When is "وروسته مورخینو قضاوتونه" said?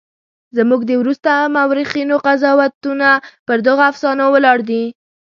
1.01-3.09